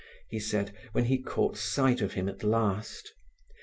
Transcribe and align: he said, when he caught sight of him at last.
he 0.29 0.39
said, 0.39 0.75
when 0.93 1.05
he 1.05 1.19
caught 1.21 1.55
sight 1.55 2.01
of 2.01 2.13
him 2.13 2.27
at 2.27 2.43
last. 2.43 3.13